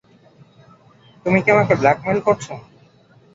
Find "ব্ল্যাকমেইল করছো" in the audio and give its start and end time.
1.75-2.53